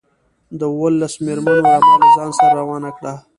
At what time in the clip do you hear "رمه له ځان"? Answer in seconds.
1.75-2.29